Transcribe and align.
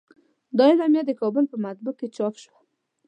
دا 0.57 0.63
اعلامیه 0.69 1.03
د 1.05 1.11
کابل 1.21 1.43
په 1.51 1.57
مطبعه 1.65 1.93
کې 1.99 2.07
چاپ 2.15 2.33
شوه. 2.43 2.59